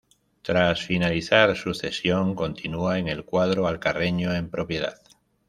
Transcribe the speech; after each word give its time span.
Tras 0.41 0.81
finalizar 0.81 1.55
su 1.55 1.75
cesión, 1.75 2.33
continúa 2.33 2.97
en 2.97 3.07
el 3.07 3.23
cuadro 3.23 3.67
alcarreño 3.67 4.33
en 4.33 4.49
propiedad. 4.49 4.99